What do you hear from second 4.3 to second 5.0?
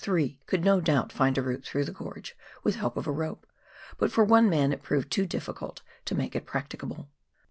man it